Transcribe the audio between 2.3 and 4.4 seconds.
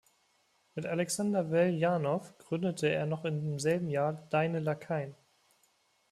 gründete er noch im selben Jahr